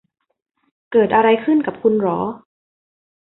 [0.91, 2.19] เกิดอะไรขึ้นกับคุณหรอ